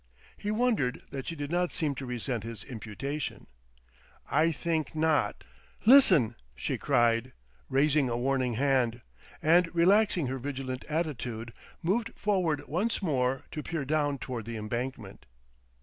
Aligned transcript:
He 0.35 0.49
wondered 0.49 1.03
that 1.11 1.27
she 1.27 1.35
did 1.35 1.51
not 1.51 1.71
seem 1.71 1.93
to 1.93 2.07
resent 2.07 2.43
his 2.43 2.63
imputation. 2.63 3.45
"I 4.31 4.51
think 4.51 4.95
not" 4.95 5.43
"Listen!" 5.85 6.35
she 6.55 6.79
cried, 6.79 7.33
raising 7.69 8.09
a 8.09 8.17
warning 8.17 8.53
hand; 8.55 9.01
and 9.43 9.69
relaxing 9.75 10.25
her 10.25 10.39
vigilant 10.39 10.85
attitude, 10.85 11.53
moved 11.83 12.13
forward 12.15 12.67
once 12.67 13.03
more, 13.03 13.43
to 13.51 13.61
peer 13.61 13.85
down 13.85 14.17
toward 14.17 14.45
the 14.45 14.57
Embankment. 14.57 15.27